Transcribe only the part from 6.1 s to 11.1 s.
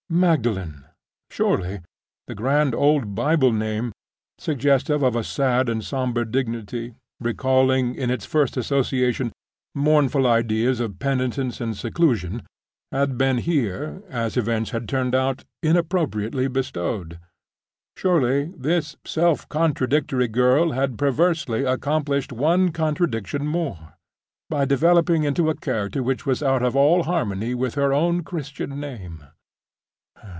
dignity; recalling, in its first association, mournful ideas of